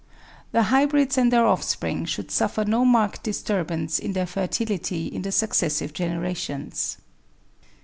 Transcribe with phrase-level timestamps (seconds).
[0.51, 5.21] The hybrids and their offspring should suffer no marked disturb ance in their fertility in
[5.21, 6.97] the successive generations.